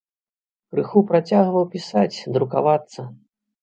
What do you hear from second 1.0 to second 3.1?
працягваў пісаць, друкавацца.